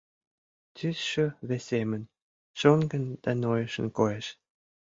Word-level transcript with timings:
Тӱсшӧ 0.75 1.25
весемын, 1.47 2.03
шоҥгын 2.59 3.03
да 3.23 3.31
нойышын 3.41 3.87
коеш. 3.97 4.27